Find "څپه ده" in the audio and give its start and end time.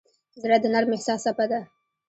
1.25-1.61